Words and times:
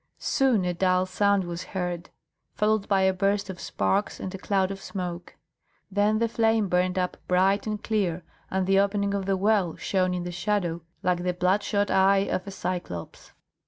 Soon 0.17 0.65
a 0.65 0.73
dull 0.73 1.05
sound 1.05 1.43
was 1.43 1.61
heard, 1.61 2.09
followed 2.55 2.87
by 2.87 3.01
a 3.03 3.13
burst 3.13 3.51
of 3.51 3.59
sparks 3.61 4.19
and 4.19 4.33
a 4.33 4.37
cloud 4.39 4.71
of 4.71 4.81
smoke, 4.81 5.35
then 5.91 6.17
the 6.17 6.27
flame 6.27 6.67
burned 6.69 6.97
up 6.97 7.17
bright 7.27 7.67
and 7.67 7.83
clear, 7.83 8.23
and 8.49 8.65
the 8.65 8.79
opening 8.79 9.13
of 9.13 9.27
the 9.27 9.37
well 9.37 9.75
shone 9.75 10.15
in 10.15 10.23
the 10.23 10.31
shadow 10.31 10.81
like 11.03 11.21
the 11.21 11.35
bloodshot 11.35 11.91
eye 11.91 12.25
of 12.31 12.47
a 12.47 12.51
Cyclops. 12.51 13.33